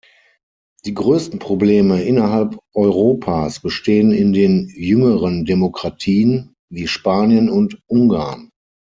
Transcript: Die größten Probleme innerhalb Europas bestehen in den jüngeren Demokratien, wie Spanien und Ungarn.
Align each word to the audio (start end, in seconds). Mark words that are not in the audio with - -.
Die 0.85 0.95
größten 0.95 1.37
Probleme 1.37 2.01
innerhalb 2.01 2.57
Europas 2.73 3.59
bestehen 3.59 4.11
in 4.11 4.33
den 4.33 4.67
jüngeren 4.75 5.45
Demokratien, 5.45 6.55
wie 6.71 6.87
Spanien 6.87 7.51
und 7.51 7.79
Ungarn. 7.87 8.49